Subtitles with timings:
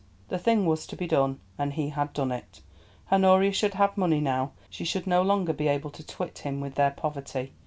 [0.29, 2.61] The thing was to be done, and he had done it.
[3.11, 6.73] Honoria should have money now; she should no longer be able to twit him with
[6.73, 7.53] their poverty.